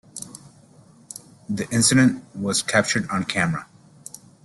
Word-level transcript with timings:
The 1.47 1.69
incident 1.69 2.23
was 2.35 2.63
captured 2.63 3.07
on 3.11 3.23
camera. 3.23 3.67